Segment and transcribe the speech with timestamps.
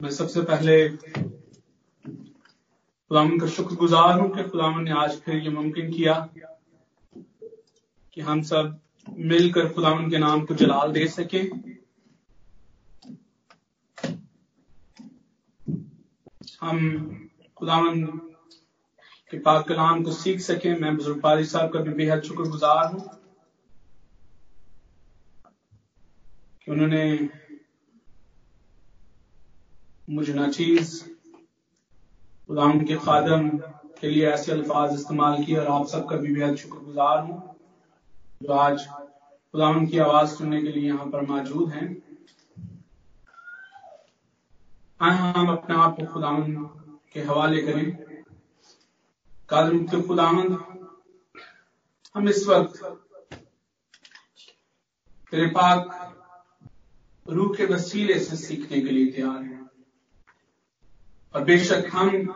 [0.00, 0.74] मैं सबसे पहले
[3.10, 6.14] खुदावन का शुक्रगुजार हूँ कि खुदावन ने आज फिर ये मुमकिन किया
[8.14, 11.38] कि हम सब मिलकर खुदावन के नाम को जलाल दे सके।
[16.60, 16.78] हम
[17.56, 18.04] खुदावन
[19.30, 23.08] के पाक कलाम को सीख सके। मैं बुज़ुर्ग पारी साहब का भी बेहद शुक्रगुजार हूँ
[26.68, 27.04] उन्होंने
[30.10, 30.88] मुझे नाचीज
[32.46, 33.48] खुदाम के खादम
[34.00, 37.56] के लिए ऐसे अल्फाज इस्तेमाल किए और आप सबका भी बेहद शुक्रगुजार हूँ।
[38.42, 41.86] जो आज खुदाम की आवाज़ सुनने के लिए यहाँ पर मौजूद हैं।
[45.00, 46.54] आए हम अपने आप को खुदाम
[47.12, 47.90] के हवाले करें।
[49.48, 50.52] कादम के खुदामंद
[52.14, 52.84] हम इस वक्त
[55.32, 56.00] तेरे पाक
[57.26, 59.63] रूह के वसीले से सीखने के लिए तैयार हैं।
[61.34, 62.26] और बेशक हम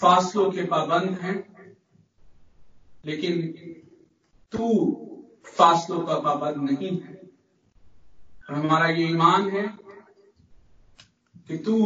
[0.00, 1.36] फासलों के पाबंद हैं
[3.04, 3.40] लेकिन
[4.52, 4.68] तू
[5.46, 7.14] फासलों का पाबंद नहीं है।
[8.50, 9.66] और हमारा ये ईमान है
[11.48, 11.76] कि तू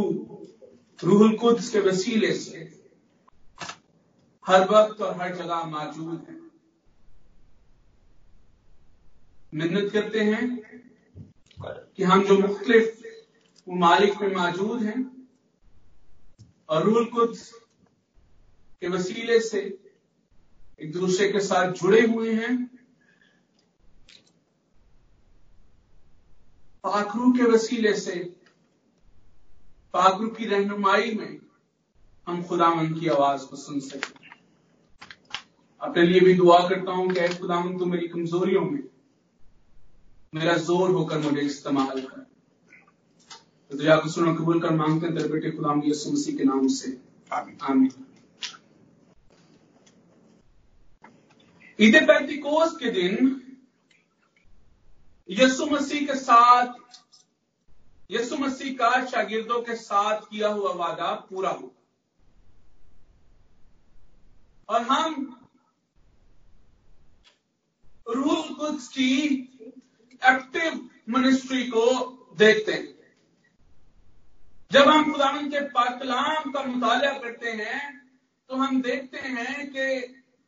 [1.01, 2.59] रूहुल कुद्स के वसीले से
[4.47, 6.37] हर वक्त और हर जगह मौजूद है।
[9.55, 10.45] मिन्नत करते हैं
[11.59, 13.05] कि हम जो मुख्तलिफ़
[13.67, 15.16] ममालिक में मौजूद हैं
[16.69, 17.39] और रूल कुछ
[18.83, 19.61] के वसीले से
[20.81, 22.55] एक दूसरे के साथ जुड़े हुए हैं।
[26.85, 28.15] पाखरू के वसीले से,
[29.95, 31.39] पाखरू की रहनुमाई में
[32.27, 34.15] हम खुदावन की आवाज़ को सुन सकें।
[35.81, 38.83] अपने लिए भी दुआ करता हूँ कि खुदावन तो मेरी कमजोरियों में,
[40.33, 42.26] मेरा ज़ोर होकर मुझे इस्तेमाल कर।
[43.71, 46.91] तो कबूल कर मांगते हैं तेरे बेटे खुदाम यसु मसीह के नाम से।
[47.33, 48.05] आमीन।
[51.81, 53.43] ईद पैंतीकोस के दिन
[55.31, 56.73] यसु मसीह के साथ
[58.11, 61.71] यसु मसीह का शागिर्दों के साथ किया हुआ वादा पूरा हुआ।
[64.69, 65.41] और हम
[68.09, 69.13] रूल कुछ की
[70.23, 71.85] एक्टिव मिनिस्ट्री को
[72.39, 72.96] देखते हैं।
[74.71, 77.81] जब हम खुदावन के पाकलाम का मुताला करते हैं
[78.51, 79.87] तो हम देखते हैं कि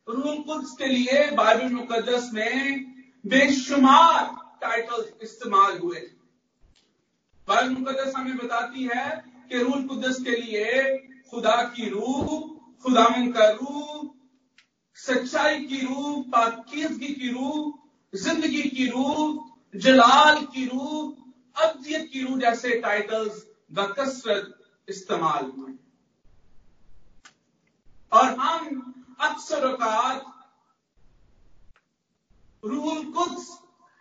[0.07, 2.83] रूल कुद्स के लिए बाइबल मुकदस में
[3.23, 4.25] बेशुमार
[4.61, 5.99] टाइटल इस्तेमाल हुए।
[7.47, 9.07] बाइबल मुकदस हमें बताती है
[9.49, 10.83] कि रूल कुदस के लिए
[11.31, 12.27] खुदा की रूह,
[12.83, 14.09] खुदावन का रूह,
[14.97, 17.73] सच्चाई की रूह, पाकिजगी की रूह,
[18.13, 19.17] ज़िंदगी की रूह,
[19.75, 24.55] जलाल की रूह अब्दियत की रूह जैसे टाइटल्स बकसरत
[24.89, 25.73] इस्तेमाल हुए
[28.11, 30.35] और हम अक्सर अवकात
[32.65, 33.45] रूल कुछ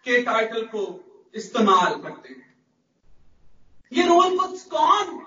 [0.05, 0.85] के टाइटल को
[1.35, 2.65] इस्तेमाल करते हैं।
[3.93, 5.19] ये रूल कुछ कौन?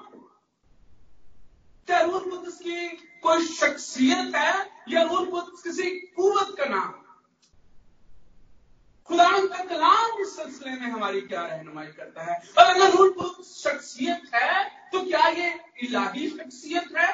[1.88, 2.88] क्या रूल कुछ की
[3.24, 7.01] कोई शख्सियत है या रूल कुछ किसी कुवत का नाम?
[9.10, 12.42] खुदा का कलाम इस सिलसिले में हमारी क्या रहनुमाई करता है?
[12.58, 15.50] और अगर रूल शख्सियत है तो क्या ये
[15.84, 17.10] इलाही शख्सियत है?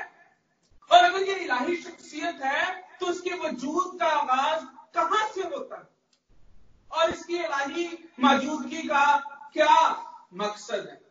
[0.91, 2.65] और अगर ये इलाही शख्सियत है
[2.99, 4.65] तो उसके वजूद का आगाज़
[4.95, 5.87] कहाँ से होता है?
[6.91, 7.87] और इसकी इलाही
[8.19, 9.05] मौजूदगी का
[9.53, 9.75] क्या
[10.33, 11.01] मकसद है?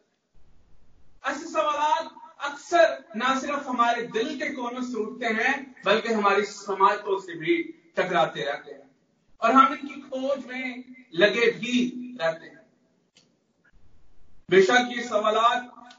[1.25, 2.09] ऐसे सवाल
[2.51, 7.63] अक्सर ना सिर्फ़ हमारे दिल के कोनों से उठते हैं, बल्कि हमारी समाजों से भी
[7.97, 8.86] टकराते रहते हैं।
[9.43, 12.61] और हम इनकी खोज में लगे भी रहते हैं।
[14.51, 15.37] बेशक ये सवाल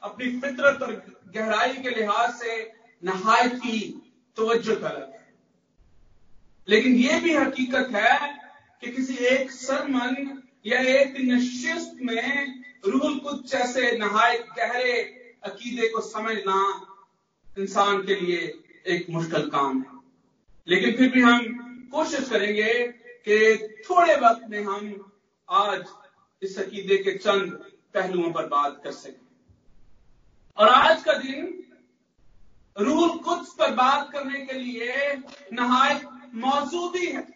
[0.02, 2.72] अपनी फितरत और गहराई के लिहाज से
[3.04, 4.02] नहाय की
[4.36, 5.34] तवज्जो तलब है।
[6.68, 8.38] लेकिन ये भी हकीकत है
[8.80, 14.92] कि किसी एक सरमन या एक नशिस्त में रूल कुछ जैसे नहाय गहरे
[15.42, 16.86] अकीदे को समझना
[17.58, 19.98] इंसान के लिए एक मुश्किल काम है।
[20.68, 21.38] लेकिन फिर भी हम
[21.92, 22.94] कोशिश करेंगे
[23.26, 23.56] कि
[23.88, 25.12] थोड़े वक्त में हम
[25.48, 25.84] आज
[26.42, 27.52] इस अकीदे के चंद
[27.94, 29.26] पहलुओं पर बात कर सकें।
[30.58, 31.54] और आज का दिन
[32.76, 35.14] रूल कुछ पर बात करने के लिए
[35.52, 36.02] नहायत
[36.44, 37.26] मौजूदी है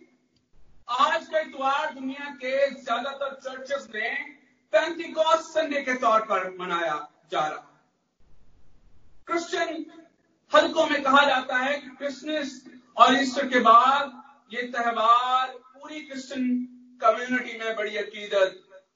[0.89, 4.37] आज का इतवार दुनिया के ज़्यादातर चर्चेस में
[4.73, 6.97] पेंटिकॉस संडे के तौर पर मनाया
[7.33, 7.69] जा रहा
[9.27, 9.85] क्रिश्चियन
[10.53, 12.63] हल्कों में कहा जाता है कि क्रिसमस
[12.97, 14.21] और ईस्टर के बाद
[14.55, 15.49] ये त्यौहार
[15.83, 16.43] पूरी क्रिश्चियन
[17.01, 18.51] कम्युनिटी में बड़ी अकीदत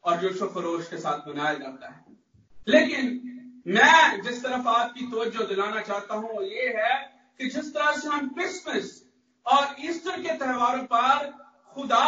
[0.04, 2.04] और जोशो फरोश के साथ मनाया जाता है।
[2.66, 3.08] लेकिन
[3.66, 6.98] मैं जिस तरफ़ आपकी तवज्जो दिलाना चाहता हूँ, वो ये है
[7.40, 9.02] कि जिस तरह से हम क्रिसमस
[9.46, 11.26] और ईस्टर के त्योहारों पर
[11.74, 12.04] खुदा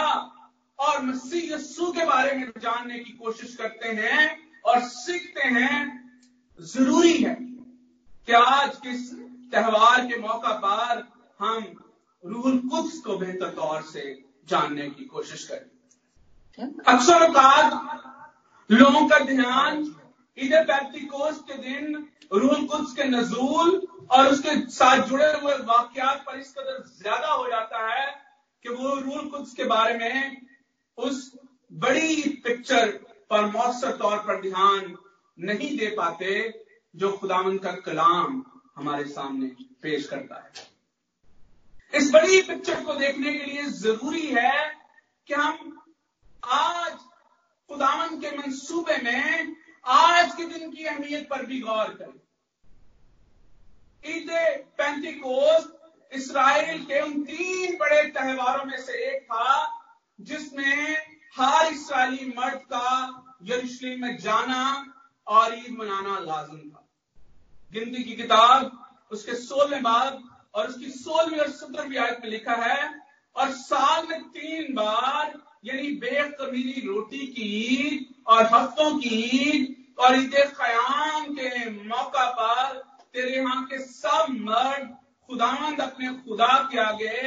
[0.79, 4.29] और मसीह यस्सु के बारे में जानने की कोशिश करते हैं
[4.65, 5.75] और सीखते हैं,
[6.61, 9.11] ज़रूरी है कि आज किस
[9.51, 11.07] त्योहार के मौका पर
[11.41, 11.67] हम
[12.25, 14.07] रूहुल कुद्स को बेहतर तौर से
[14.50, 19.83] जानने की कोशिश करें। अक्सर औकात लोगों का ध्यान
[20.39, 21.95] ईद पैंतीकोस के दिन
[22.33, 27.47] रूल कुद्स के नजूल और उसके साथ जुड़े हुए वाक्यात पर इस कदर ज़्यादा हो
[27.49, 28.06] जाता है
[28.65, 30.37] कि वो रूल कुद्स के बारे में
[30.99, 31.33] उस
[31.73, 32.91] बड़ी पिक्चर
[33.31, 34.97] पर मौसर तौर पर ध्यान
[35.39, 36.31] नहीं दे पाते
[36.94, 38.44] जो खुदावन का कलाम
[38.77, 39.47] हमारे सामने
[39.83, 40.53] पेश करता है।
[41.94, 44.75] इस बड़ी पिक्चर को देखने के लिए ज़रूरी है
[45.29, 45.79] कि हम
[46.44, 46.93] आज
[47.70, 52.20] खुदावन के मंसूबे में आज के दिन की अहमियत पर भी गौर करें।
[54.05, 54.31] ईद
[54.79, 55.69] पैंतीकोस
[56.12, 59.81] इसराइल के उन तीन बड़े त्योहारों में से एक था,
[60.20, 60.96] जिसमें
[61.37, 64.62] हर इसराइली मर्द का यरूशलेम में जाना
[65.26, 66.88] और ईद मनाना लाजम था।
[67.73, 70.23] गिनती की किताब, उसके सोलहवें बाद
[70.58, 72.88] और उसकी सोलहवीं और सत्रहवीं आयत में लिखा है,
[73.37, 75.32] और साल में तीन बार,
[75.64, 82.76] यानी बेकमीरी रोटी की और हफ्तों की, और ईद कयाम के मौका पर
[83.14, 84.96] तेरे यहाँ के सब मर्द
[85.28, 87.19] खुदांद अपने खुदा के आगे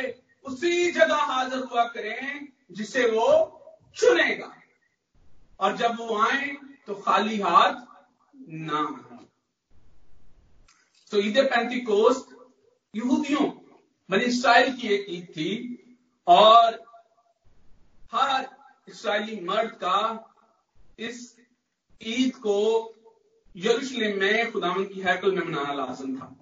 [0.46, 3.28] उसी जगह हाजिर हुआ करें जिसे वो
[3.96, 4.52] चुनेगा।
[5.60, 6.48] और जब वो आए
[6.88, 7.76] तो खाली हाथ
[8.62, 8.82] ना
[11.12, 12.31] तो ईद पैंती कोस्त
[12.94, 13.46] यहूदियों,
[14.10, 15.52] बनी इसराइल की एक ईद थी,
[16.28, 16.80] और
[18.14, 18.48] हर
[18.88, 20.00] इसराइली मर्द का
[21.00, 21.36] इस
[22.02, 22.58] ईद को
[23.56, 26.36] यरूशलेम में खुदावन की हैकल में मनाना लाजम था।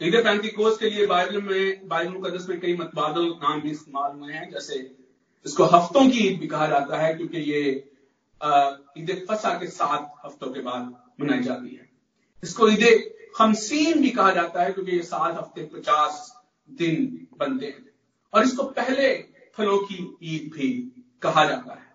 [0.00, 4.12] ईद पैंती कोस के लिए बाइबल में, बाइबल मुकदस में कई मतबादल नाम भी इस्तेमाल
[4.12, 4.74] हुए हैं, जैसे
[5.46, 7.62] इसको हफ्तों की ईद भी कहा जाता है, क्योंकि ये
[8.98, 11.88] ईद फसा के सात हफ्तों के बाद मनाई जाती है।
[12.42, 12.82] इसको ईद
[13.36, 17.90] खमसीन भी कहा जाता है, क्योंकि ये सात हफ़्ते पचास दिन बनते हैं।
[18.34, 19.14] और इसको पहले
[19.56, 20.68] फलों की ईद भी
[21.22, 21.94] कहा जाता है।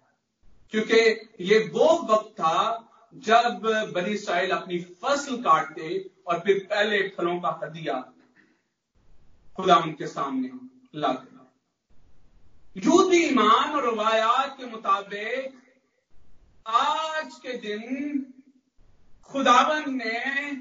[0.69, 0.95] क्योंकि
[1.43, 3.61] ये वो वक्त था जब
[3.95, 8.13] बनी इसराइल अपनी फ़सल काटते और फिर पहले फलों का हदिया
[9.55, 10.49] खुदा उनके सामने
[10.99, 11.31] लाते
[12.77, 15.57] यूदी ईमान और रवायात के मुताबिक
[16.67, 18.33] आज के दिन
[19.23, 20.51] खुदावन ने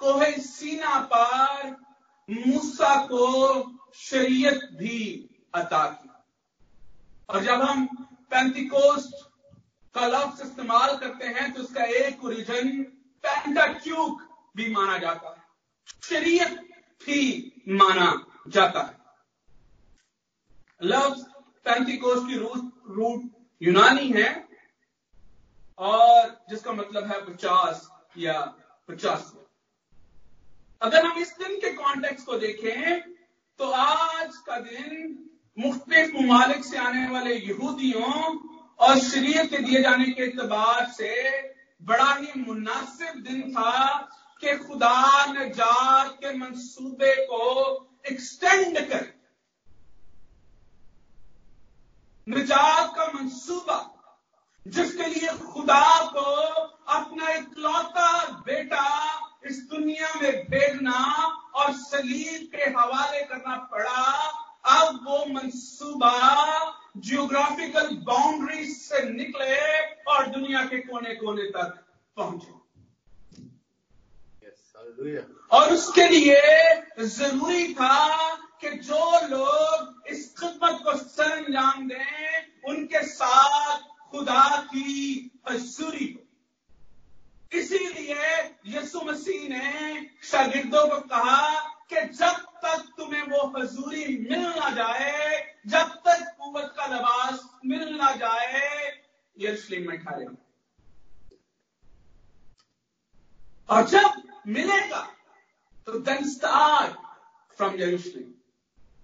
[0.00, 1.70] कोहे सीना पर,
[2.28, 3.26] मूसा को
[3.94, 4.98] शरीयत भी
[5.54, 6.08] अता की।
[7.28, 7.86] और जब हम
[8.30, 9.14] पेंतिकोस्ट
[9.94, 12.82] का लफ्ज इस्तेमाल करते हैं तो उसका एक ओरिजिन
[13.24, 14.22] पेंटाक्यूक
[14.56, 15.42] भी माना जाता है।
[16.02, 16.58] शरीयत
[17.00, 17.20] भी
[17.68, 18.12] माना
[18.48, 18.98] जाता है।
[20.82, 21.24] लफ्ज
[21.64, 23.22] पेंतिकोस्ट की रूट रूट
[23.62, 24.48] यूनानी है,
[25.78, 27.88] और जिसका मतलब है पचास
[28.18, 28.40] या
[28.88, 29.32] पचास।
[30.82, 33.00] अगर हम इस दिन के कॉन्टेक्स्ट को देखें
[33.58, 35.18] तो आज का दिन
[35.58, 38.38] मुख्तलिफ़ ममालिक से आने वाले यहूदियों
[38.78, 41.40] और शरीयत के दिए जाने के एतबार से
[41.82, 43.98] बड़ा ही मुनासिब दिन था
[44.40, 47.44] कि खुदा नजात के मंसूबे को
[48.10, 49.20] एक्सटेंड कर
[52.28, 53.96] निजात का मंसूबा,
[54.66, 56.30] जिसके लिए खुदा को
[56.94, 58.86] अपना इकलौता बेटा
[59.46, 60.44] इस दुनिया में
[60.80, 64.02] भेजना और सलीब के हवाले करना पड़ा।
[64.70, 66.14] अब वो मंसूबा
[66.96, 69.56] जियोग्राफिकल बाउंड्री से निकले
[70.12, 71.84] और दुनिया के कोने कोने तक
[72.16, 72.58] पहुँचे।
[75.50, 76.40] और उसके लिए
[76.98, 83.78] ज़रूरी था कि जो लोग इस खिदमत को सर अंजाम दें उनके साथ
[84.10, 88.26] खुदा की हजूरी हो इसीलिए
[88.68, 91.48] यसु मसीह ने शागिर्दों को कहा
[91.90, 97.96] कि जब तक तुम्हें वो हजूरी मिल ना जाए जब तक कुवत का लबास मिल
[97.96, 98.62] ना जाए
[99.36, 100.26] यरूशलेम में ठहरे
[103.68, 105.00] और जब मिलेगा
[105.86, 106.94] तो देन स्टार्ट
[107.58, 108.32] फ्रॉम यरूशलेम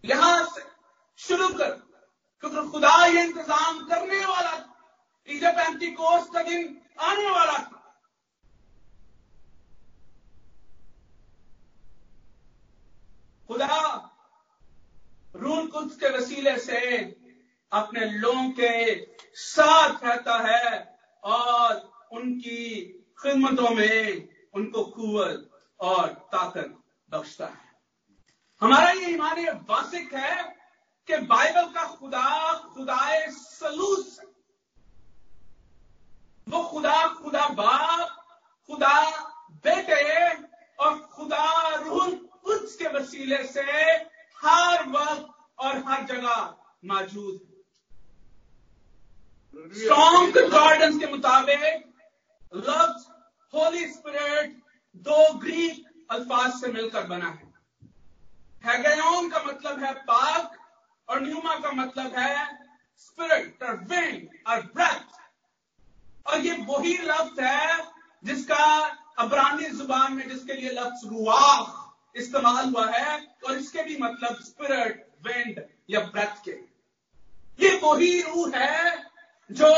[0.04, 0.62] यहाँ से
[1.18, 1.71] शुरू कर
[2.45, 4.75] क्योंकि खुदा ये इंतज़ाम करने वाला था
[5.28, 7.73] ईद पैंती कोर्स का दिन आने वाला था
[13.49, 13.76] खुदा
[15.37, 16.80] रूल कुछ के वसीले से
[17.76, 18.95] अपने लोगों के
[19.35, 21.75] साथ रहता है और
[22.12, 22.64] उनकी
[23.21, 26.76] खिदमतों में उनको कुवत और ताकत
[27.11, 27.64] बख्शता है।
[28.62, 30.42] हमारा ये ईमान वासिक है
[31.09, 34.21] कि बाइबल का खुदा, खुदाए सलूस
[36.47, 38.09] वो खुदा खुदा बाप,
[38.68, 38.97] खुदा
[39.64, 40.02] बेटे
[40.78, 42.11] और खुदा रूह
[42.45, 43.62] कुछ के वसीले से
[44.38, 45.28] हर वक्त
[45.59, 46.54] और हर जगह
[46.85, 47.40] मौजूद
[49.56, 51.84] स्ट्रॉन्ग कंकॉर्डेंस के मुताबिक
[52.52, 53.04] लफ्ज
[53.52, 54.56] होली स्पिरिट
[55.04, 57.46] दो ग्रीक अल्फाज से मिलकर बना है।
[58.64, 60.56] हैगयोन का मतलब है पाक
[61.08, 62.46] और न्यूमा का मतलब है
[62.98, 65.08] स्पिरिट और विंड और ब्रेथ
[66.26, 67.80] और ये वही लफ्ज है
[68.25, 68.64] जिसका
[69.18, 71.82] अबरानी ज़ुबान में जिसके लिए लफ्ज रुआख
[72.16, 75.60] इस्तेमाल हुआ है, और इसके भी मतलब स्पिरिट विंड
[75.90, 76.52] या ब्रेथ के।
[77.58, 79.05] ये वही रूह है
[79.50, 79.72] जो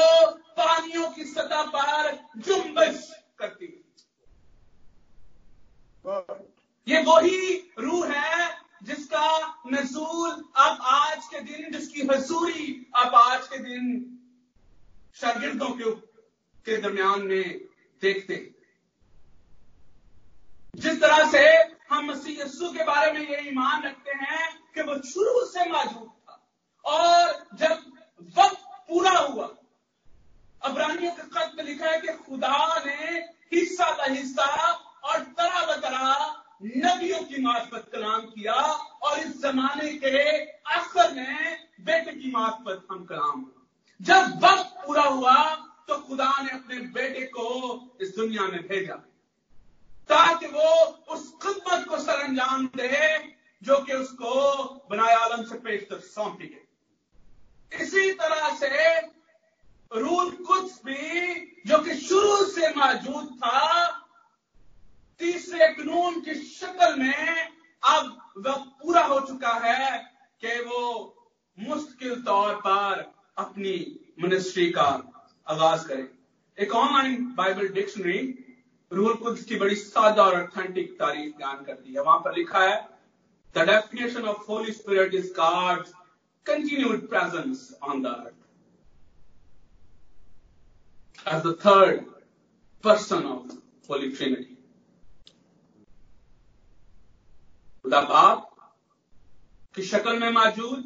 [0.59, 3.09] पानियों की सतह पर जुम्बश
[3.39, 3.87] करती है।
[6.87, 8.49] ये वही रूह है
[8.85, 9.29] जिसका
[9.73, 13.91] नजूल आप आज के दिन जिसकी हजूरी आप आज के दिन
[15.21, 15.91] शागिर्दों के
[16.67, 17.59] के दरमियान में
[18.03, 18.37] देखते
[20.77, 21.45] जिस तरह से
[21.91, 26.09] हम मसीह यस्सु के बारे में ये ईमान रखते हैं कि वो शुरू से मौजूद
[26.09, 26.41] था
[26.85, 27.83] और जब
[28.37, 29.47] वक्त पूरा हुआ
[30.65, 33.19] अबरानियों के खत में लिखा है कि खुदा ने
[33.55, 34.47] हिस्सा का हिस्सा
[35.05, 38.55] और तरह बतरा नबियों की मार्फत कलाम किया
[39.03, 43.47] और इस जमाने के आखिर में बेटे की मार्फत हम कलाम
[44.01, 45.35] जब वक्त पूरा हुआ
[45.89, 47.47] तो खुदा ने अपने बेटे को
[48.01, 48.95] इस दुनिया में भेजा।
[50.09, 50.71] ताकि वो
[51.15, 53.19] उस खिदमत को सर अंजाम दे,
[53.63, 59.01] जो कि उसको बनाया आलम से पेश तक सौंपी गई। इसी तरह से
[59.93, 61.35] रूल कुछ भी
[61.67, 63.87] जो कि शुरू से मौजूद था,
[65.21, 67.49] तीसरे कानून की शक्ल में
[67.83, 69.99] अब वह पूरा हो चुका है
[70.43, 70.83] कि वो
[71.59, 73.05] मुश्किल तौर पर
[73.39, 73.75] अपनी
[74.23, 74.89] मिनिस्ट्री का
[75.47, 76.07] आगाज़ करें।
[76.59, 78.21] एक ऑनलाइन बाइबल डिक्शनरी
[78.91, 82.77] रूल कुछ की बड़ी सादा और ऑथेंटिक तारीफ़ बयान करती है। वहाँ पर लिखा है
[83.57, 85.87] the definition of Holy Spirit is God
[86.47, 88.38] continued presence on the earth
[91.27, 92.07] as the third
[92.85, 93.51] person of
[93.89, 94.55] Holy Trinity.
[97.85, 98.51] खुदा बाप
[99.75, 100.85] की शक्ल में मौजूद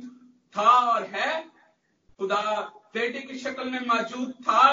[0.55, 1.31] था और है
[2.19, 2.43] खुदा
[2.95, 4.67] बेटे की शक्ल में मौजूद था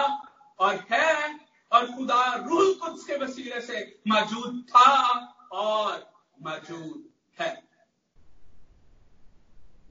[0.60, 1.14] और है
[1.72, 4.92] और खुदा रूह कुछ के वसीले से मौजूद था
[5.54, 6.06] और
[6.40, 7.04] मौजूद
[7.38, 7.52] है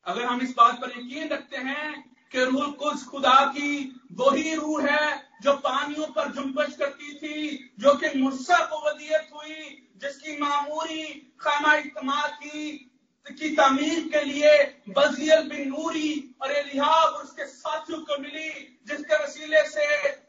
[0.07, 3.71] अगर हम इस बात पर यकीन रखते हैं कि रूह कुछ खुदा की
[4.15, 9.89] वही रूह है जो पानियों पर जुम्बश करती थी, जो कि मूसा को वदियत हुई,
[9.97, 11.05] जिसकी मामूरी
[11.41, 12.85] खाना इज्तमा की
[13.27, 14.53] की तामीर के लिए
[14.89, 18.51] बजील बिन नूरी और एलिहाब और उसके साथियों को मिली,
[18.89, 19.87] जिसके वसीले से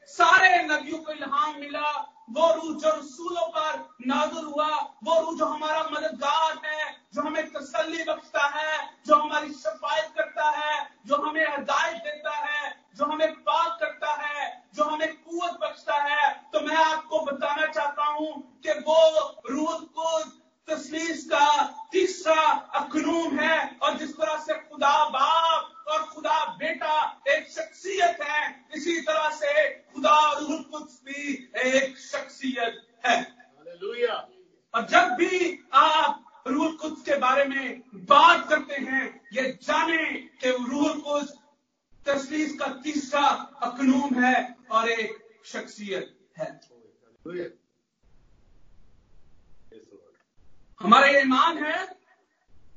[0.08, 1.92] सारे नबियों को इल्हाम मिला।
[2.30, 4.68] वो रूह जो रसूलों पर नाजुल हुआ,
[5.04, 10.50] वो रूह जो हमारा मददगार है जो हमें तसल्ली बख्शता है जो हमारी सफायत करता
[10.58, 10.76] है
[11.08, 16.30] जो हमें हदायत देता है जो हमें पाक करता है जो हमें कुवत बख्शता है
[16.54, 18.32] तो मैं आपको बताना चाहता हूँ
[18.66, 19.00] कि वो
[19.50, 20.20] रूह को
[20.68, 21.46] तस्लीस का
[21.92, 22.42] तीसरा
[22.80, 26.96] अखनूम है और जिस तरह से खुदा बाप और खुदा बेटा
[27.28, 28.44] एक शख्सियत है
[28.76, 31.34] इसी तरह से खुदा रूह कुछ भी
[31.66, 33.18] एक शख्सियत है
[34.74, 40.06] और जब भी आप रूह कुछ के बारे में बात करते हैं ये जाने
[40.42, 41.34] कि रूह कुछ
[42.06, 43.28] तस्लीस का तीसरा
[43.64, 44.36] अखनूम है
[44.72, 46.50] और एक शख्सियत है
[50.82, 51.86] हमारा ये ईमान है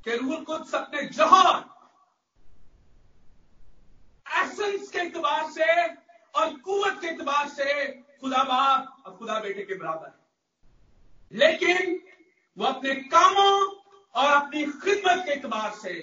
[0.04, 1.58] कि रूल कुछ अपने जहर
[4.42, 5.84] एसेंस के एतबार से
[6.34, 7.86] और कुवत के एतबार से
[8.20, 11.98] खुदा बाप और खुदा बेटे के बराबर है लेकिन
[12.56, 13.54] वो अपने कामों
[14.14, 14.30] और
[15.12, 15.94] खिदमत के एतबार से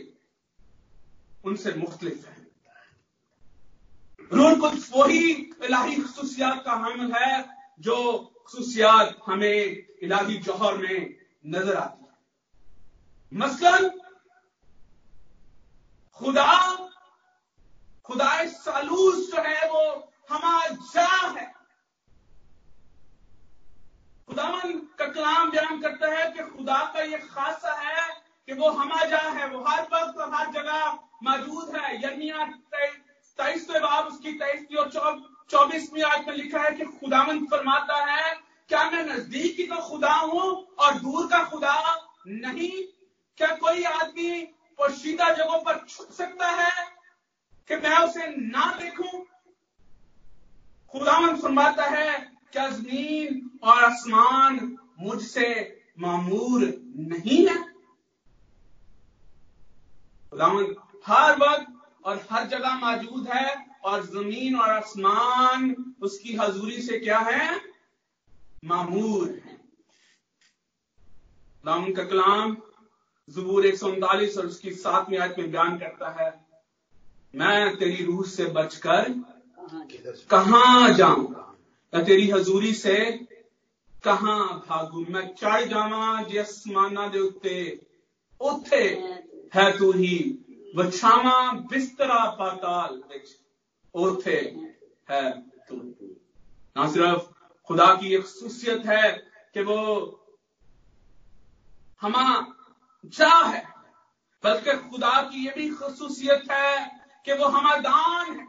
[1.45, 2.37] उनसे मुख्तलिफ़ है।
[4.31, 5.31] रूल कुछ वही
[5.63, 7.45] इलाही खसूसियात का हामिल है
[7.79, 7.95] जो
[8.47, 11.15] खसूसियात हमें इलाही जौहर में
[11.47, 12.17] नज़र आती है।
[13.33, 13.89] मसलन,
[16.19, 16.51] खुदा
[18.05, 19.83] खुदा सालूस जो है वो
[20.29, 21.07] हमारा जा
[21.39, 21.53] है।
[24.29, 28.18] खुदावन का कलाम बयान करता है कि खुदा का ये खासा है
[28.49, 30.85] कि वो हमा जा है, वो हर वक्त और हर जगह
[31.23, 32.45] मौजूद है। यर्मिया
[33.39, 34.89] तेईसवें बाब उसकी तेईसवीं और
[35.51, 38.33] चौबीसवीं आज में लिखा है कि खुदावंत फरमाता है,
[38.69, 40.41] क्या मैं नज़दीक की तो खुदा हूँ
[40.79, 41.75] और दूर का खुदा
[42.27, 42.71] नहीं?
[43.37, 44.41] क्या कोई आदमी
[44.79, 46.71] पोशीदा जगहों पर छुप सकता है
[47.69, 49.25] कि मैं उसे ना देखूँ?
[50.93, 52.19] खुदावन फरमाता है,
[52.51, 55.49] क्या ज़मीन और आसमान मुझसे
[55.99, 56.61] मामूर
[57.09, 57.68] नहीं है?
[61.07, 61.67] हर वक्त
[62.05, 67.61] और हर जगह मौजूद है और ज़मीन और आसमान उसकी हजूरी से क्या है?
[68.65, 69.57] मामूर है।
[71.63, 72.55] खुदावन का कलाम
[73.29, 76.29] जबूर एक सौ उनतालीस और उसकी सातवीं आयत में बयान करता है,
[77.35, 79.09] मैं तेरी रूह से बचकर
[80.31, 81.45] कहा जाऊँगा?
[81.93, 82.95] या तेरी हजूरी से
[84.03, 84.37] कहा
[84.69, 85.05] भागू?
[85.09, 87.85] मैं चढ़ जावा जसमाना दे उत्ते
[88.41, 88.83] ਉੱਥੇ
[89.56, 90.16] ਹੈ ਤੂੰ ਹੀ
[90.76, 93.28] ਵਿਛਾਵਾਂ ਬਿਸਤਰਾ ਪਾਤਾਲ ਵਿੱਚ
[93.94, 94.38] ਉੱਥੇ
[95.08, 95.18] है
[95.68, 95.76] तू
[96.76, 97.24] ना सिर्फ
[97.70, 99.10] खुदा की एक खसूसियत है
[99.54, 99.76] कि वो
[102.02, 102.22] हमा
[103.18, 103.60] जा है
[104.44, 106.72] बल्कि खुदा की ये भी खसूसियत है
[107.26, 108.46] कि वो हमारा दान है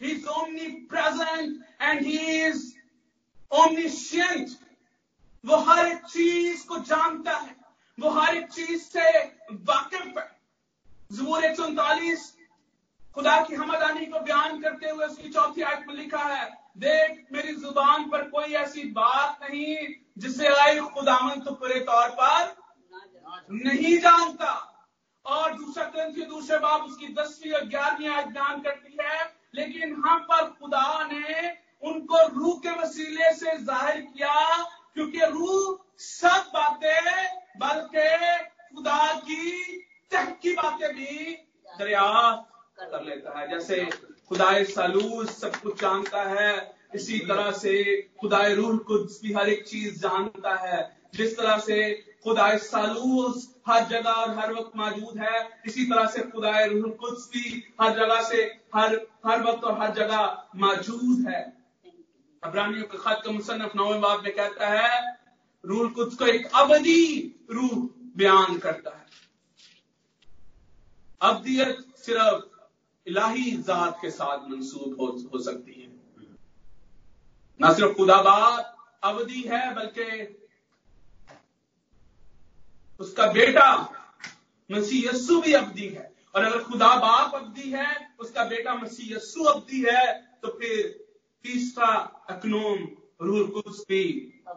[0.00, 0.26] he is
[0.90, 2.62] omnipresent and he is
[3.52, 4.56] omniscient
[5.44, 7.56] वो हर एक चीज को जानता है
[7.97, 9.09] वो हर एक चीज़ से
[9.63, 10.29] वाकिफ है।
[11.11, 12.31] जबूर एक सौ उनतालीस,
[13.17, 16.45] खुदा की हमदानी को बयान करते हुए उसकी चौथी आयत में लिखा है,
[16.77, 19.75] देख, मेरी ज़ुबान पर कोई ऐसी बात नहीं
[20.17, 22.55] जिसे आई खुदावन तो पूरे तौर पर
[23.51, 24.51] नहीं जानता।
[25.25, 29.19] और दूसरा ग्रंथ दूसरे बाब, उसकी दसवीं और ग्यारहवीं आयत बयान करती है,
[29.55, 31.51] लेकिन हम पर खुदा ने
[31.83, 38.07] उनको रूह के वसीले से ज़ाहिर किया, क्योंकि रूह सब बातें बल्कि
[38.75, 39.77] खुदा की
[40.11, 41.33] तह की बातें भी
[41.79, 43.85] दरियाफ्त कर लेता है। जैसे
[44.29, 49.67] खुदाए सालूस सब कुछ जानता है, इसी तरह से खुदाए रूह कुछ भी हर एक
[49.67, 51.77] चीज़ जानता है। जिस तरह से
[52.23, 57.29] खुदाए सालूस हर जगह और हर वक्त मौजूद है, इसी तरह से खुदाए रूह कुछ
[57.29, 58.43] भी हर जगह से
[58.75, 61.41] हर हर वक्त और हर जगह मौजूद है।
[62.43, 65.22] अब्रानियों के खत का मुसनफ नौवे बाब में कहता है
[65.65, 69.05] रूल कुछ को एक अवधि रूह बयान करता है।
[71.21, 72.45] अवधियत सिर्फ़
[73.07, 75.91] इलाही जात के साथ मंसूब हो, हो सकती है।
[77.59, 80.39] ना सिर्फ़ खुदाबाद अवधि है बल्कि
[82.99, 83.67] उसका बेटा
[84.71, 89.43] मसीह यस्सु भी अवधि है। और अगर खुदा बाप अवधि है उसका बेटा मसीह यस्सु
[89.43, 91.05] अवधि है तो फिर
[91.43, 91.93] तीसरा
[92.29, 92.87] अकनोम
[93.21, 94.03] रूल कुछ भी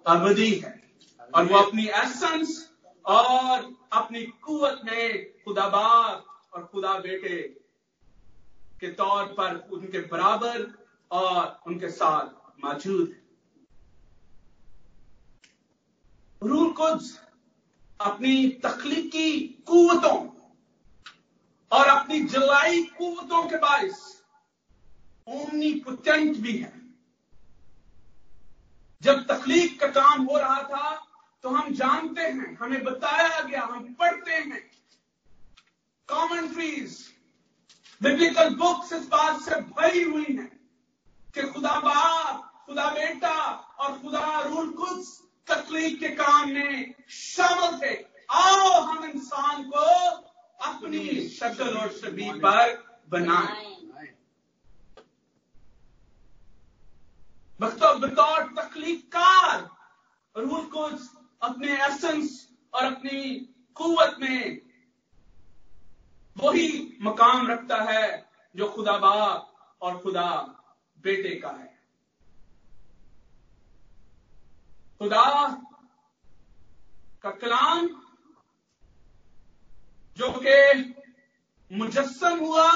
[0.07, 0.86] अवधि है।
[1.37, 2.73] और वो अपनी एसेंस
[3.05, 7.37] और अपनी कुवत में खुदा बाप और खुदा बेटे
[8.81, 10.67] के तौर पर उनके बराबर
[11.11, 13.25] और उनके साथ मौजूद है।
[16.43, 17.13] रूल कुछ
[18.01, 20.19] अपनी तखलीकी कुवतों
[21.73, 24.23] और अपनी जलाई कुवतों के बायस
[25.29, 26.73] ओमनी पुटेंट भी है।
[29.03, 31.06] जब तकलीफ़ का काम हो रहा था
[31.47, 34.61] तो हम जानते हैं, हमें बताया गया, हम पढ़ते हैं।
[36.09, 36.97] कॉमेंट्रीज
[38.01, 40.49] बिब्लिकल बुक्स इस बात से भरी हुई हैं
[41.35, 43.37] कि खुदा बाप, खुदा बेटा
[43.79, 45.07] और खुदा रूल कुछ
[45.47, 47.95] तकलीफ़ के काम में शामिल थे।
[48.31, 49.85] आओ हम इंसान को
[50.67, 52.75] अपनी शक्ल और शबी पर
[53.09, 53.75] बनाएँ।
[57.61, 59.69] बतौर तकलीफकार,
[60.35, 60.89] रूल को
[61.47, 63.35] अपने एसेंस और अपनी
[63.75, 64.61] कुवत में
[66.37, 70.31] वही मकाम रखता है जो खुदा बाप और खुदा
[70.99, 71.75] बेटे का है।
[74.99, 75.25] खुदा
[77.23, 77.89] का कलाम
[80.19, 80.95] जो कि
[81.71, 82.71] मुजस्म हुआ,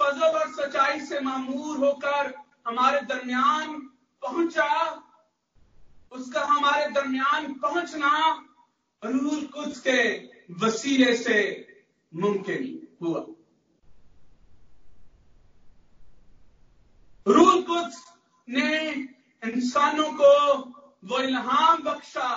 [0.00, 2.32] फजल और सच्चाई से मामूर होकर
[2.66, 3.78] हमारे दरमियान
[4.22, 4.70] पहुँचा
[6.12, 8.10] उसका हमारे दरमियान पहुँचना
[9.02, 10.00] रूल कुछ के
[10.60, 11.38] वसीले से
[12.12, 13.24] मुमकिन हुआ।
[17.26, 17.94] रूल कुछ
[18.48, 18.90] ने
[19.42, 20.32] इंसानों को
[21.04, 22.30] वो इल्हाम बख्शा,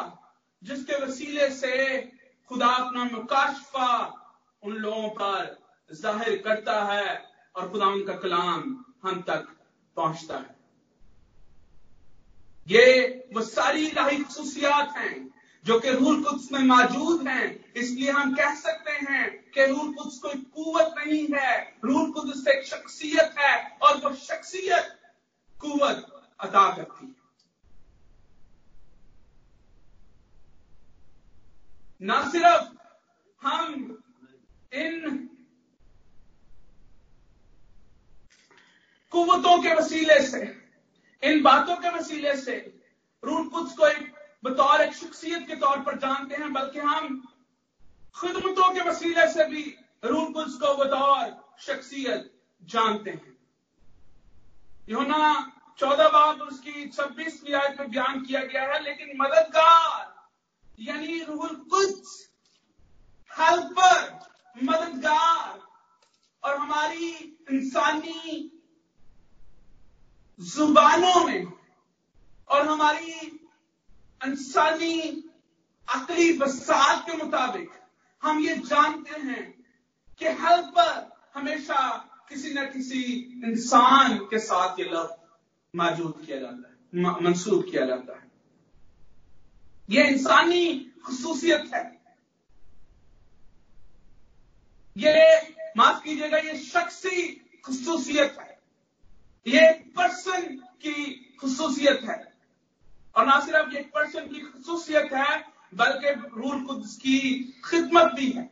[0.64, 2.02] जिसके वसीले से
[2.52, 3.90] खुदा अपना मुकाशफा
[4.64, 5.58] उन लोगों पर
[5.92, 7.08] ज़ाहिर करता है
[7.56, 9.48] और खुदा उनका कलाम हम तक
[9.98, 10.61] पहुँचता है।
[12.68, 12.84] ये
[13.34, 15.34] वो सारी इलाही खसूसियात हैं,
[15.66, 20.18] जो कि रूल कुछ में मौजूद हैं। इसलिए हम कह सकते हैं कि रूल कुछ
[20.18, 25.00] कोई कुवत नहीं है। रूल कुछ से शख्सियत है और वो शख्सियत
[25.62, 27.22] कुवत अदा करती है।
[32.02, 32.51] ना सिर्फ़
[41.42, 42.56] बातों के वसीले से
[43.24, 47.22] रूट कुछ को एक बतौर एक शख्सियत के तौर पर जानते हैं, बल्कि हम
[48.16, 49.64] खिदमतों के वसीले से भी
[50.04, 52.32] रूट कुछ को बतौर शख्सियत
[52.64, 53.38] जानते हैं।
[54.90, 60.14] योना चौदह बाब उसकी छब्बीसवीं आयत में बयान किया गया है, लेकिन मददगार,
[60.80, 62.30] यानी रूहुल कुछ
[63.32, 64.20] हेल्पर,
[64.56, 65.60] मददगार
[66.44, 67.10] और हमारी
[67.52, 68.52] इंसानी
[70.42, 71.54] जुबानों में
[72.50, 73.12] और हमारी
[74.26, 75.02] इंसानी
[75.90, 77.70] अकली बसात के मुताबिक
[78.24, 79.66] हम ये जानते हैं
[80.20, 81.98] कि हेल्पर हमेशा
[82.30, 83.02] किसी न किसी
[83.46, 85.22] इंसान के साथ ये लफ्ज
[85.76, 86.82] मौजूद किया जाता है
[87.24, 88.32] मंसूब किया जाता है।
[89.90, 92.02] ये इंसानी खसूसियत है।
[94.98, 95.42] ये,
[95.78, 97.28] माफ़ कीजिएगा, ये शख्सी
[97.66, 98.61] खसूसियत है।
[99.48, 101.04] ये एक पर्सन की
[101.42, 102.34] खसूसियत है।
[103.16, 105.44] और ना सिर्फ़ एक पर्सन की खसूसियत है,
[105.76, 107.20] बल्कि रूल कुछ की
[107.70, 108.52] खिदमत भी है।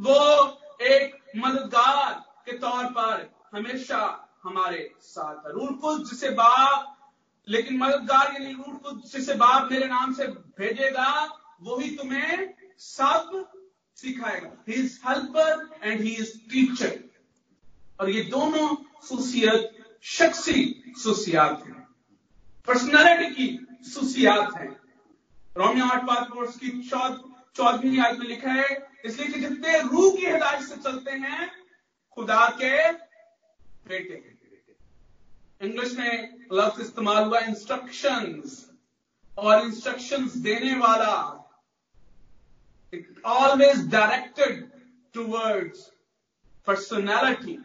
[0.00, 0.48] वो
[0.82, 2.12] एक मददगार
[2.46, 6.92] के तौर पर हमेशा हमारे साथ है। रूल कुछ जिसे बाप,
[7.48, 13.52] लेकिन मददगार यानी रूल कुछ जिसे बाप मेरे नाम से भेजेगा वही तुम्हें सब
[13.96, 17.04] सिखाएगा। He is helper and he is teacher
[18.00, 21.72] और ये दोनों सुसियत शख्सी सुसियात है।
[22.68, 24.66] पर्सनैलिटी की सुसियात है।
[25.56, 28.68] रोमियो आठ पाँच वर्ष की चौदहवीं आयत में लिखा है,
[29.04, 31.50] इसलिए कि जितने रूह की हिदायत से चलते हैं,
[32.16, 32.92] खुदा के
[33.88, 34.24] बेटे
[35.60, 38.64] इंग्लिश में लफ्ज इस्तेमाल हुआ इंस्ट्रक्शंस
[39.38, 41.14] और इंस्ट्रक्शंस देने वाला।
[43.26, 44.64] Always directed
[45.14, 45.78] towards
[46.66, 47.58] personality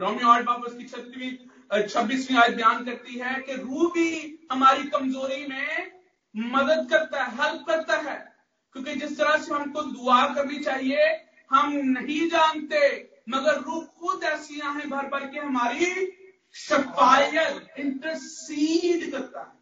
[0.00, 4.08] Romeo आठ बाप उसकी छत्तीसवीं छब्बीसवीं आयत बयान करती है कि रूह भी
[4.52, 5.92] हमारी कमज़ोरी में
[6.36, 8.36] मदद करता है हेल्प करता है।
[8.72, 11.02] क्योंकि जिस तरह से हमको दुआ करनी चाहिए,
[11.50, 16.12] हम नहीं जानते, मगर रूह खुद ऐसी है भर भर के हमारी
[16.54, 19.58] शफायत इंटरसीड करता है।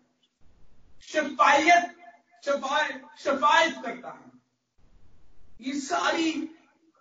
[1.02, 1.96] शफायत
[3.18, 4.32] शफायत करता है।
[5.60, 6.32] ये सारी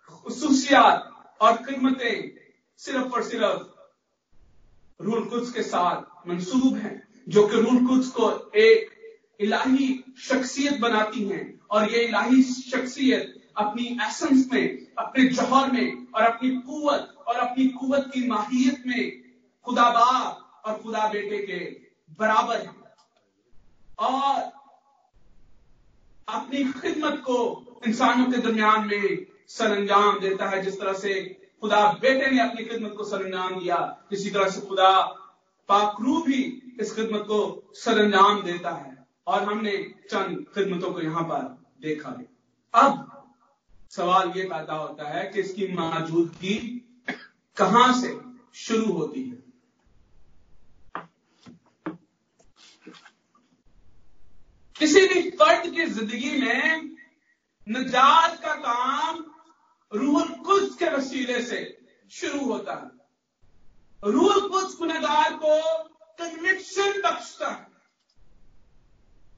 [0.08, 2.45] खसूसियात और खिदमतें
[2.78, 8.90] सिर्फ़ और सिर्फ़ रूल कुछ के साथ मंसूब हैं, जो कि रूल कुछ को एक
[9.40, 16.22] इलाही शख्सियत बनाती हैं और ये इलाही शख्सियत अपनी एसेंस में, अपने जौहर में और
[16.22, 19.22] अपनी कुवत और अपनी कुवत की माहियत में
[19.64, 21.58] खुदा बाप और खुदा बेटे के
[22.18, 22.74] बराबर है।
[23.98, 24.52] और
[26.28, 27.38] अपनी खिदमत को
[27.86, 32.92] इंसानों के दरमियान में सरंजाम देता है, जिस तरह से खुदा बेटे ने अपनी खिदमत
[32.96, 33.76] को सरंजाम दिया
[34.12, 34.90] इसी तरह से खुदा
[35.68, 36.42] पाकरू भी
[36.80, 37.38] इस खिदमत को
[37.74, 38.92] सरंजाम देता है
[39.26, 39.72] और हमने
[40.10, 41.42] चंद खिदमतों को यहाँ पर
[41.82, 42.26] देखा है।
[42.74, 43.24] अब
[43.90, 46.56] सवाल ये पैदा होता है कि इसकी मौजूदगी
[47.56, 48.14] कहाँ से
[48.54, 49.42] शुरू होती है?
[54.76, 56.90] किसी भी फर्द की ज़िंदगी में
[57.66, 59.24] निजात का काम
[59.94, 63.06] रूह कुछ के वसीले से शुरू होता है।
[64.12, 67.66] रूह कुछ गुनहगार को कन्विक्शन बख्शता है।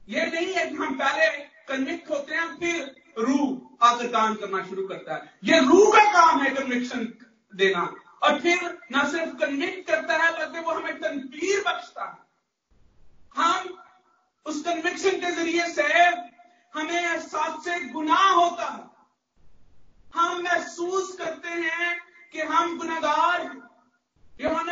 [0.09, 4.89] यह नहीं है कि हम पहले कन्विक्ट होते हैं, फिर रूह आकर काम करना शुरू
[4.89, 7.15] करता है। यह रूह का काम है कन्विक्शन
[7.55, 12.29] देना। और फिर न सिर्फ़ कन्विक्ट करता है, बल्कि वो हमें तनवीर बख्शता है।
[13.37, 13.83] हम
[14.47, 15.83] उस कन्विक्शन के ज़रिए से
[16.75, 18.98] हमें एहसास से गुनाह होता है।
[20.15, 21.97] हम महसूस करते हैं
[22.33, 23.67] कि हम गुनागार हैं।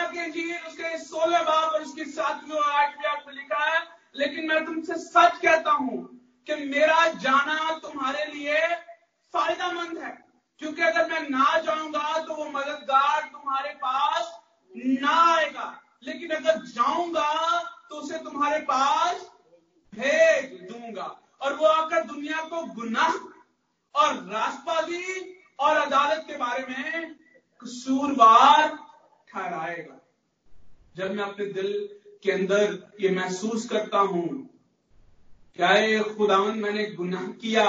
[0.06, 3.80] के जी उसके सोलह बाप और उसकी सातवीं आठवीं आठ में लिखा है,
[4.16, 5.98] लेकिन मैं तुमसे सच कहता हूँ
[6.46, 8.58] कि मेरा जाना तुम्हारे लिए
[9.34, 10.10] फायदामंद है।
[10.60, 14.32] क्योंकि अगर मैं ना जाऊँगा तो वो मददगार तुम्हारे पास
[14.72, 15.66] ना आएगा
[16.02, 17.32] लेकिन अगर जाऊँगा
[17.90, 19.20] तो उसे तुम्हारे पास
[19.92, 23.14] भेज दूँगा और वो आकर दुनिया को गुनाह
[23.94, 25.04] और राष्ट्रवादी
[25.58, 27.14] और अदालत के बारे में
[27.62, 28.76] कसूरवार
[29.28, 30.00] ठहराएगा
[30.96, 31.72] जब मैं अपने दिल
[32.22, 34.28] के अंदर ये महसूस करता हूँ,
[35.56, 37.64] क्या ये खुदावन मैंने गुनाह किया?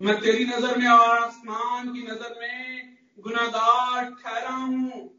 [0.00, 5.10] मैं तेरी नज़र में और आसमान की नज़र में गुनागार ठहरा हूँ।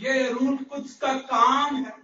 [0.00, 1.94] ये रूट कुछ का काम है।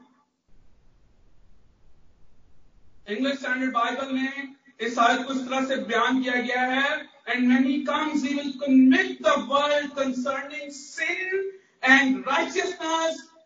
[3.09, 6.91] इंग्लिश स्टैंडर्ड बाइबल में इस आयत को इस तरह से बयान किया गया है
[7.29, 11.51] and when he comes he will convict the world concerning sin
[11.83, 12.25] and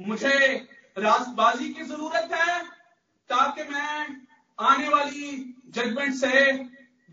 [0.02, 0.56] मुझे
[0.98, 2.64] रास्तबाजी की ज़रूरत है
[3.30, 4.22] ताकि मैं
[4.60, 6.54] आने वाली जजमेंट से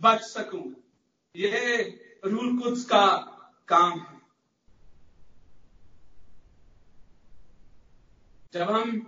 [0.03, 0.75] बच सकूँ।
[1.37, 3.07] यह रूल कुछ का
[3.69, 4.21] काम है।
[8.53, 8.99] जब हम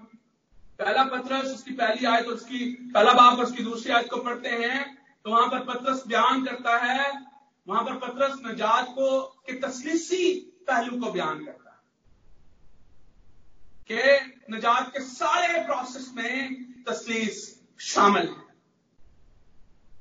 [0.78, 5.04] पहला पत्रस, उसकी पहली आयत उसकी, पहला बाप और उसकी दूसरी आयत को पढ़ते हैं
[5.24, 7.31] तो वहाँ पर पत्रस बयान करता है
[7.68, 10.34] वहाँ पर पत्रस नजात को, के तसलीसी
[10.68, 11.72] पहलू को बयान करता है।
[13.88, 18.52] कि नजात के सारे प्रोसेस में तसलीस शामिल है।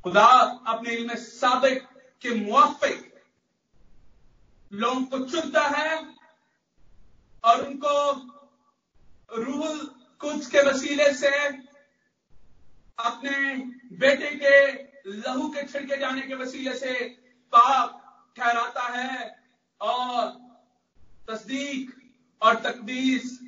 [0.03, 0.27] खुदा
[0.67, 1.87] अपने इल्म सबक
[2.21, 3.11] के मुआफिक
[4.73, 6.15] लोगों को चुनता है
[7.43, 8.11] और उनको
[9.37, 9.83] रूह
[10.19, 11.47] कुछ के वसीले से
[12.99, 13.55] अपने
[13.97, 17.20] बेटे के लहू के छिड़के जाने के वसीले से
[17.53, 17.97] पाप
[18.37, 19.35] ठहराता है
[19.81, 20.29] और
[21.29, 21.91] तस्दीक
[22.41, 23.39] और तकदीस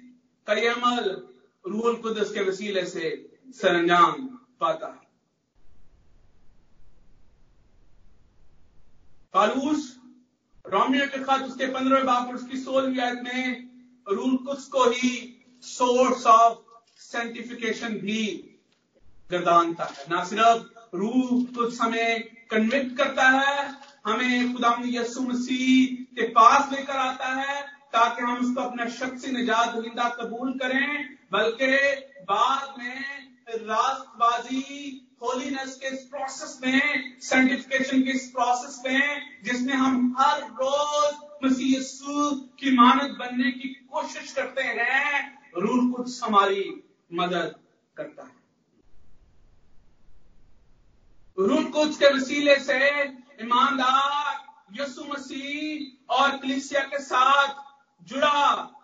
[0.47, 1.09] का ये अमल
[1.65, 3.09] रूहुल कुदस के वसीले से
[3.55, 4.25] सरंजाम
[4.59, 5.01] पाता है।
[9.33, 9.99] फालूस
[10.65, 13.69] रोमियो के खत, उसके पंद्रह बाप और उसकी सोलहवीं आयत में
[14.07, 15.11] रूल कुछ को ही
[15.63, 16.57] सोर्स ऑफ़
[17.01, 18.23] सेंटिफिकेशन भी
[19.31, 23.71] गर्दानता है। ना सिर्फ़ रूह कुछ हमें कन्विक्ट करता है
[24.05, 27.61] हमें खुदा यसु मसीह के पास लेकर आता है
[27.93, 31.67] ताकि हम उसको अपना शख्सी निजात दहिंदा कबूल करें, बल्कि
[32.23, 32.97] बाद में
[33.49, 41.13] रास्तबाजी होलीनेस के इस प्रोसेस में साइंटिफिकेशन के इस प्रोसेस में, जिसमें हम हर रोज
[41.43, 46.63] मसीह यस्सु की मानद बनने की कोशिश करते हैं रूल कुछ हमारी
[47.13, 47.55] मदद
[47.97, 48.41] करता है।
[51.37, 52.79] रूल कुछ के वसीले से
[53.41, 57.61] ईमानदार यसु मसीह और कलिसिया के साथ
[58.07, 58.39] जुड़ा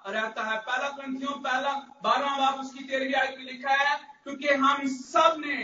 [0.08, 4.88] रहता है। पहला ग्रंथियों, पहला बारहवा बाप उसकी तेरहवीं आयत में लिखा है, क्योंकि हम
[4.88, 5.58] सबने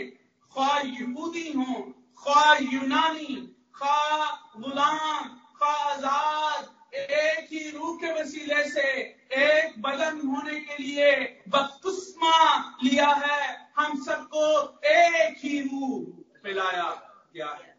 [0.52, 1.74] ख्वा यहूदी हो,
[2.18, 3.36] ख्वा यूनानी,
[3.74, 8.88] ख्वा गुलाम, ख्वा आज़ाद, एक ही रूह के वसीले से
[9.36, 11.12] एक बदन होने के लिए
[11.48, 12.36] बपतिस्मा
[12.84, 14.44] लिया है। हम सबको
[14.88, 16.90] एक ही रूह पिलाया
[17.34, 17.75] गया है।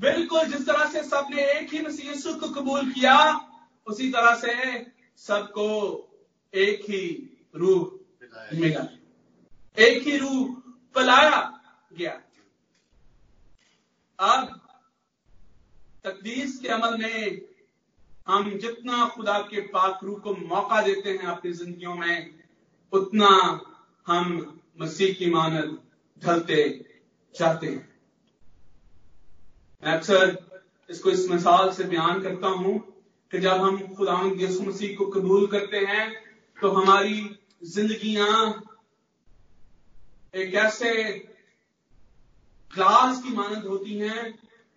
[0.00, 3.40] बिल्कुल जिस तरह से सबने एक ही मसीह यीशु को कबूल किया,
[3.86, 4.86] उसी तरह से
[5.16, 5.66] सबको
[6.54, 7.02] एक ही
[7.56, 7.98] रूह
[8.54, 8.86] मिला।
[9.78, 10.62] एक ही रूह
[10.94, 11.60] पलाया
[11.92, 12.22] गया।
[14.18, 14.60] अब
[16.04, 17.40] तकदीस के अमल में
[18.28, 22.42] हम जितना खुदा के पाक रूह को मौका देते हैं अपनी जिंदगियों में,
[22.92, 23.60] उतना
[24.06, 25.78] हम मसीह की मानद
[26.24, 26.84] ढलते
[27.38, 27.89] जाते हैं।
[29.82, 30.36] मैं अक्सर
[30.90, 32.78] इसको इस मिसाल से बयान करता हूँ
[33.30, 36.06] कि जब हम खुदा यसु मसीह को कबूल करते हैं
[36.58, 37.18] तो हमारी
[37.64, 38.36] जिंदगियाँ
[40.34, 40.92] एक ऐसे
[42.70, 44.34] ग्लास की मानद होती हैं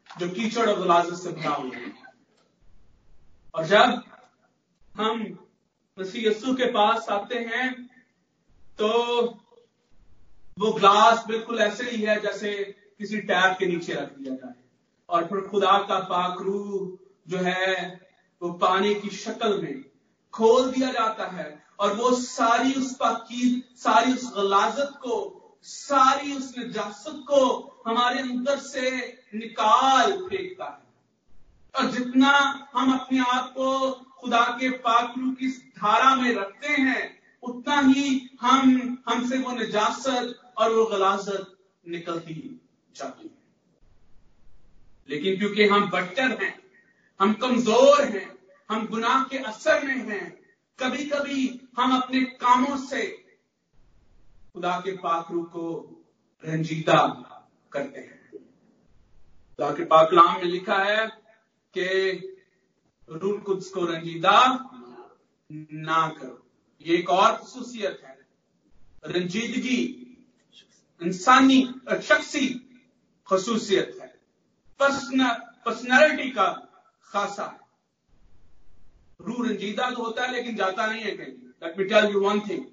[0.10, 1.92] जो कीचड़ और गलाजत से भरा हुआ है।
[3.54, 4.02] और जब
[4.96, 5.22] हम
[5.98, 7.72] मसीह यस्सु के पास आते हैं
[8.80, 8.90] तो
[10.58, 12.54] वो ग्लास बिल्कुल ऐसे ही है जैसे
[12.98, 14.54] किसी टैब के नीचे रख दिया जाए।
[15.10, 18.02] और फिर खुदा का पाकरू जो है,
[18.42, 19.84] वो पानी की शक्ल में
[20.34, 26.56] खोल दिया जाता है। और वो सारी उस पाकी सारी उस गलाजत को, सारी उस
[26.58, 30.84] नजासत को हमारे अंदर से निकाल फेंकता है।
[31.76, 37.80] और जितना हम अपने आप को खुदा के पाकरू की धारा में रखते हैं, उतना
[37.80, 42.62] ही हम, हमसे वो नजासत और वो गलाजत निकलती
[42.96, 43.33] जाती है।
[45.10, 46.56] लेकिन क्योंकि हम बट्टर हैं,
[47.20, 48.30] हम कमज़ोर हैं,
[48.70, 50.26] हम गुनाह के असर में हैं
[50.80, 51.42] कभी कभी
[51.78, 53.02] हम अपने कामों से
[54.54, 55.66] खुदा के पाखरू को
[56.44, 56.98] रंजीदा
[57.72, 61.06] करते हैं। खुदा के पाकलाम में लिखा है
[61.74, 61.88] कि
[63.10, 64.40] रूल कुछ को रंजीदा
[65.52, 66.40] ना करो।
[66.86, 68.18] ये एक और खसूसियत है।
[69.06, 69.80] रंजीदगी,
[71.02, 71.62] इंसानी
[72.02, 72.48] शख्सी
[73.28, 74.03] खसूसियत है।
[74.80, 76.48] पर्सनैलिटी का
[77.08, 77.62] खासा। है
[79.20, 82.40] रू रंजीदा तो होता है, लेकिन जाता नहीं है कहीं। Let me tell you one
[82.40, 82.66] thing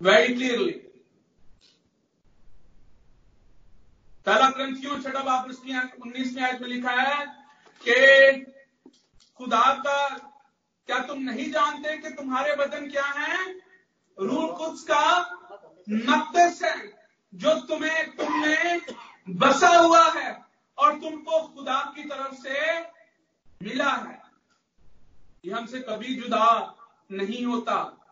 [0.00, 0.72] very clearly
[4.26, 7.26] पहला ग्रंथियों छठा बाप उसकी उन्नीस में आयत में लिखा है
[7.82, 8.44] कि
[9.40, 10.08] खुदा का,
[10.88, 13.38] क्या तुम नहीं जानते कि तुम्हारे बदन क्या है?
[14.18, 15.20] रूह कुछ का
[15.88, 16.76] मकदस है,
[17.32, 18.80] जो तुम्हें, तुमने
[19.28, 20.45] बसा हुआ है।
[20.78, 22.80] और तुमको खुदा की तरफ़ से
[23.68, 24.22] मिला है।
[25.44, 26.76] ये हमसे कभी जुदा
[27.12, 28.02] नहीं होता।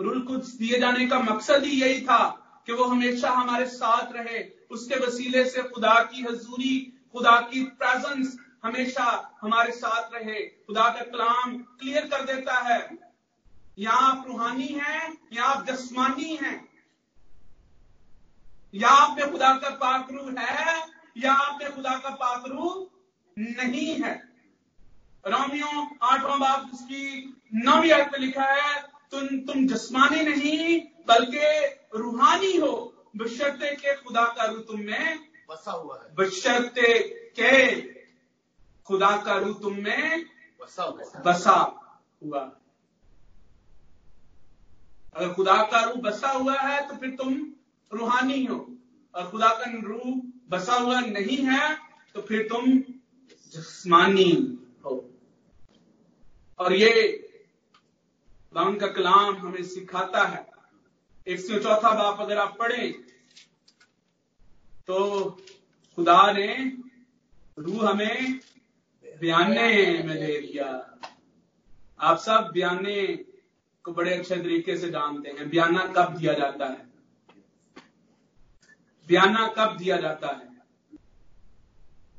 [0.00, 4.66] रूल कुछ दिए जाने का मकसद ही यही था कि वो हमेशा हमारे साथ रहे।
[4.70, 11.02] उसके वसीले से खुदा की हजूरी, खुदा की प्रेजेंस हमेशा हमारे साथ रहे। खुदा का
[11.02, 12.98] कलाम क्लियर कर देता है।
[13.78, 16.68] या आप रूहानी हैं या आप जस्मानी हैं।
[18.74, 22.90] या आप में खुदा का पाकरू है। या आप में खुदा का पाकरू
[23.36, 24.12] नहीं है।
[25.24, 25.70] रोमियो
[26.02, 27.04] आठवां बाप उसकी
[27.54, 32.72] नौवीं अर्थ में लिखा है तुम तुम जस्मानी नहीं बल्कि रूहानी हो।
[33.16, 35.18] बशर्ते के खुदा का रू तुम में
[35.50, 36.92] बसा हुआ है। बशर्ते
[37.38, 37.52] के
[38.86, 40.24] खुदा का रू तुम में
[40.60, 41.56] बसा हुआ है। बसा
[42.24, 42.40] हुआ।
[45.16, 47.34] अगर खुदा का रूह बसा हुआ है तो फिर तुम
[47.92, 48.58] रूहानी हो।
[49.14, 51.76] और खुदा का रूह बसा हुआ नहीं है
[52.14, 52.78] तो फिर तुम
[53.52, 54.30] जिस्मानी
[54.84, 54.94] हो।
[56.58, 56.90] और ये
[58.52, 60.46] खुदा का कलाम हमें सिखाता है।
[61.26, 62.88] एक सौ चौथा बाप अगर आप पढ़े
[64.86, 65.30] तो
[65.98, 66.54] खुदा ने
[67.58, 68.40] रूह हमें
[69.20, 69.70] बयाने
[70.02, 70.66] में दे दिया।
[72.00, 73.06] आप सब बयाने
[73.84, 76.87] को बड़े अच्छे तरीके से जानते हैं। बयाना कब दिया जाता है?
[79.08, 80.46] बयाना कब दिया जाता है?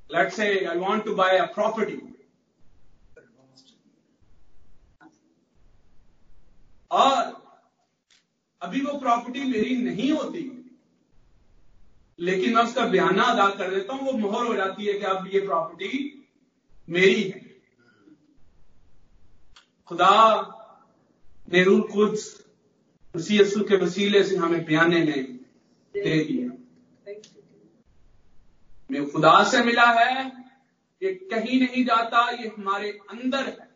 [0.10, 1.98] Let's say I want to buy a property
[6.92, 7.18] और
[8.62, 10.40] अभी वो प्रॉपर्टी मेरी नहीं होती,
[12.20, 15.30] लेकिन मैं उसका बयाना अदा कर देता हूँ, वो मोहर हो जाती है कि अब
[15.34, 15.92] ये प्रॉपर्टी
[16.88, 17.40] मेरी है।
[19.92, 20.16] खुदा
[21.48, 22.44] ने रूल कुछ
[23.16, 25.38] उसी यसु के वसीले से हमें बयाने में
[25.96, 26.49] दे दिया।
[28.92, 30.28] मैं खुदा से मिला है
[31.04, 33.76] ये कहीं नहीं जाता ये हमारे अंदर है।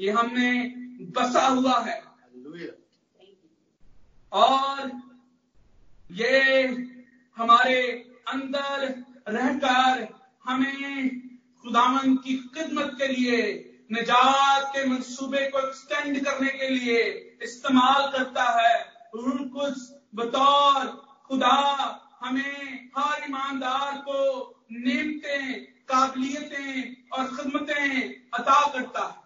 [0.00, 0.74] ये हमने
[1.20, 2.02] बसा हुआ है।
[4.32, 4.92] और
[6.10, 6.62] ये
[7.36, 7.82] हमारे
[8.28, 10.08] अंदर रहकर
[10.44, 11.20] हमें
[11.62, 13.42] खुदावन की खिदमत के लिए
[13.92, 17.02] निजात के मंसूबे को एक्सटेंड करने के लिए
[17.42, 19.78] इस्तेमाल करता है। कुछ
[20.14, 20.86] बतौर
[21.28, 29.24] खुदा हमें हर ईमानदार को नेमतें, काबिलियतें और खदमतें अता करता है।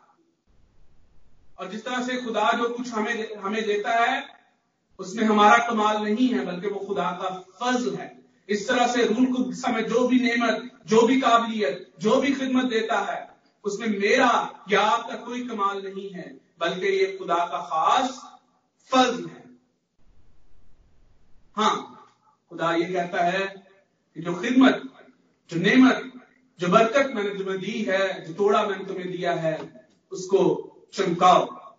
[1.58, 4.38] और जिस तरह से खुदा जो कुछ हमें हमें देता है,
[4.98, 9.26] उसमें हमारा कमाल नहीं है, बल्कि वो खुदा का फ़र्ज़ है। इस तरह से रूल
[9.26, 13.28] को समय जो भी नेमत, जो भी काबिलियत, जो भी खिदमत देता है,
[13.64, 18.38] उसमें मेरा या आपका कोई कमाल नहीं है, बल्कि ये खुदा का खास
[18.90, 19.44] फ़र्ज़ है।
[21.56, 22.04] हाँ
[22.50, 23.66] खुदा ये कहता है
[24.14, 24.82] कि जो खिदमत
[25.50, 26.12] जो नेमत,
[26.60, 30.40] जो बरकत मैंने तुम्हें दी है, जो तोड़ा मैंने तुम्हें दिया है, उसको
[30.92, 31.74] चमकाओ।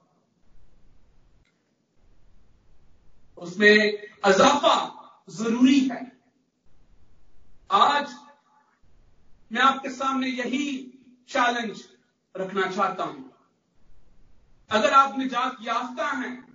[3.37, 4.95] उसमें अजाफा
[5.29, 6.11] ज़रूरी है।
[7.71, 8.15] आज
[9.51, 10.93] मैं आपके सामने यही
[11.29, 11.83] चैलेंज
[12.37, 13.33] रखना चाहता हूँ।
[14.71, 16.49] अगर आप निजात याफ्ता हैं,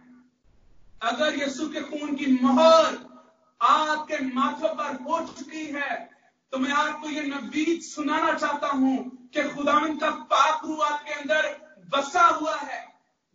[1.02, 3.14] अगर यीशु के खून की मोहर
[3.62, 6.13] आपके माथों पर हो चुकी है
[6.54, 11.72] तो मैं आपको ये नबीद सुनाना चाहता हूँ कि खुदावन का पाक रूह आपके अंदर
[11.90, 12.94] बसा हुआ है।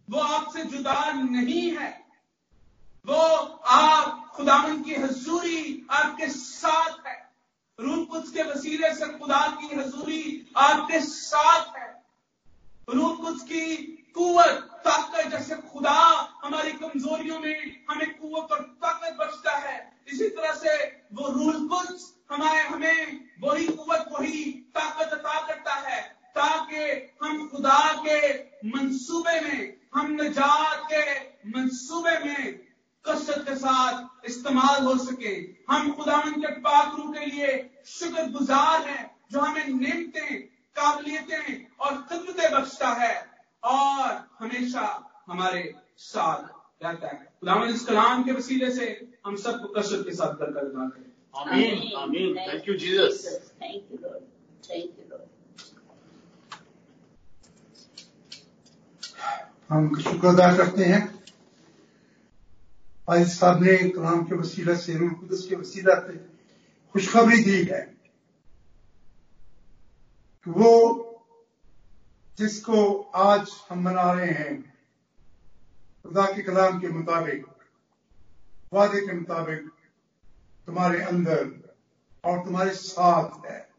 [0.09, 2.05] वो आपसे जुदा नहीं है।
[3.05, 3.15] वो
[3.67, 7.33] आप खुदावन की हजूरी आपके साथ है।
[7.79, 12.03] रूह कुछ के वसीले से खुदा की हजूरी आपके साथ है।
[12.89, 15.99] रूह कुछ की कुवत, ताकत जैसे खुदा
[16.43, 22.01] हमारी कमजोरियों में हमें कुवत और ताकत बचता है। इसी तरह से वो रूल कुछ
[22.31, 24.43] हमारे, हमें वही कुवत, वही
[24.75, 26.01] ताकत अता करता है,
[26.35, 28.37] ताकि हम खुदा के
[28.69, 31.19] मंसूबे में, हम निजात के
[31.49, 32.59] मंसूबे में
[33.05, 35.35] कसरत के साथ इस्तेमाल हो सके।
[35.73, 40.41] हम खुदावन के पाकरू के लिए शुक्र गुजार हैं, जो हमें नियमतें
[40.75, 43.28] काबिलियतें और खिदमतें बख्शता है।
[43.63, 44.85] और हमेशा
[45.27, 45.63] हमारे
[45.97, 48.87] साथ रहता है खुदावन इस कलाम के वसीले से
[49.25, 51.81] हम सबको कसरत के साथ अदा करें Amen.
[51.95, 52.35] Amen.
[52.35, 53.51] Thank you, Jesus.
[53.59, 54.23] Thank you, Lord.
[54.63, 55.27] Thank you, Lord.
[59.69, 61.01] हम शुक्र अदा करते हैं
[63.07, 66.17] आज साहब ने कलाम के वसीला से कुदस के वसीला से
[66.95, 67.81] खुशखबरी दी है
[70.45, 70.71] कि वो
[72.39, 74.73] जिसको आज हम मना रहे हैं,
[76.03, 77.45] खुदा के कलाम के मुताबिक,
[78.73, 79.71] वादे के मुताबिक
[80.65, 81.73] तुम्हारे अंदर
[82.23, 83.69] और तुम्हारे साथ है।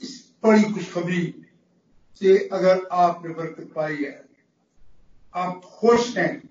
[0.00, 1.46] इस बड़ी खुशखबरी
[2.14, 4.28] से अगर आपने बरकत पाई है,
[5.34, 6.49] आप खुश हैं